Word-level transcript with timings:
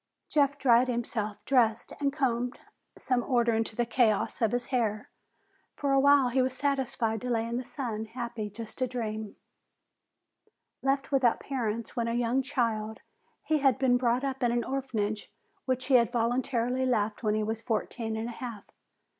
Jeff 0.29 0.57
dried 0.57 0.87
himself, 0.87 1.37
dressed 1.45 1.93
and 1.99 2.11
combed 2.11 2.57
some 2.97 3.21
order 3.21 3.53
into 3.53 3.75
the 3.75 3.85
chaos 3.85 4.41
of 4.41 4.51
his 4.51 4.65
hair. 4.73 5.11
For 5.75 5.91
a 5.91 5.99
while 5.99 6.29
he 6.29 6.41
was 6.41 6.57
satisfied 6.57 7.21
to 7.21 7.29
lay 7.29 7.45
in 7.47 7.57
the 7.57 7.63
sun, 7.63 8.05
happy 8.05 8.49
just 8.49 8.79
to 8.79 8.87
dream. 8.87 9.35
Left 10.81 11.11
without 11.11 11.39
parents 11.39 11.95
when 11.95 12.07
a 12.07 12.15
young 12.15 12.41
child, 12.41 13.01
he 13.43 13.59
had 13.59 13.77
been 13.77 13.97
brought 13.97 14.23
up 14.23 14.41
in 14.41 14.51
an 14.51 14.63
orphanage 14.63 15.31
which 15.65 15.85
he 15.85 15.93
had 15.93 16.11
voluntarily 16.11 16.83
left 16.83 17.21
when 17.21 17.35
he 17.35 17.43
was 17.43 17.61
fourteen 17.61 18.15
and 18.15 18.27
a 18.27 18.31
half. 18.31 18.63